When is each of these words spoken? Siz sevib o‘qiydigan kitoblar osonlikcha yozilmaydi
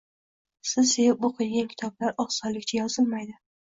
Siz 0.69 0.93
sevib 0.93 1.29
o‘qiydigan 1.29 1.71
kitoblar 1.77 2.19
osonlikcha 2.27 2.85
yozilmaydi 2.85 3.43